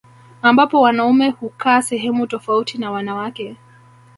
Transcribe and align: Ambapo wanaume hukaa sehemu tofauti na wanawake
Ambapo 0.41 0.81
wanaume 0.81 1.29
hukaa 1.29 1.81
sehemu 1.81 2.27
tofauti 2.27 2.77
na 2.77 2.91
wanawake 2.91 3.55